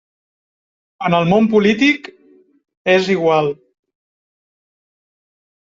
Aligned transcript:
En 1.09 1.15
el 1.17 1.27
món 1.33 1.49
polític 1.51 2.09
és 2.97 3.13
igual. 3.17 3.53